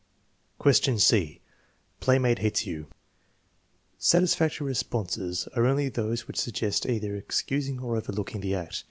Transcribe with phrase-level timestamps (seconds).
[0.57, 1.41] Question c
[1.99, 2.87] (Playmate hits you)
[3.99, 8.79] Satisfactory responses are only those which suggest either excus ing or overlooking the act.